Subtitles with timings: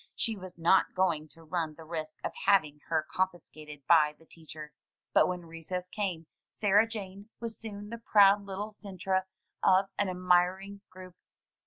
[0.15, 4.73] She was not going to run the risk of having her confiscated by the teacher.
[5.13, 9.27] But when recess came Sarah Jane was soon the proud little centre
[9.61, 11.13] of an admiring group.